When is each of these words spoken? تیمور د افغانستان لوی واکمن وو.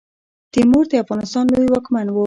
تیمور 0.53 0.83
د 0.91 0.93
افغانستان 1.03 1.45
لوی 1.53 1.67
واکمن 1.71 2.07
وو. 2.09 2.19